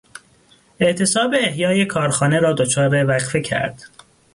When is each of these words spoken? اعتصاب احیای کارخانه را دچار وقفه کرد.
اعتصاب 0.79 1.33
احیای 1.39 1.85
کارخانه 1.85 2.39
را 2.39 2.53
دچار 2.53 3.05
وقفه 3.05 3.41
کرد. 3.41 3.83